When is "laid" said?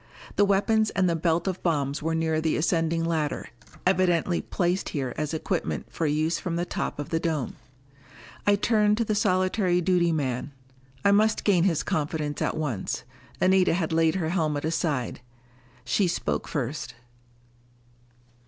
13.93-14.15